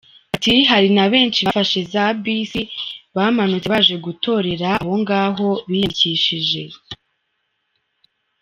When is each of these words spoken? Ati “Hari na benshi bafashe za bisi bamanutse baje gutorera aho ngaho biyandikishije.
Ati 0.35 0.53
“Hari 0.69 0.89
na 0.97 1.05
benshi 1.13 1.39
bafashe 1.47 1.79
za 1.93 2.05
bisi 2.23 2.61
bamanutse 3.15 3.67
baje 3.73 3.95
gutorera 4.05 4.69
aho 4.81 4.93
ngaho 5.01 5.49
biyandikishije. 5.69 6.61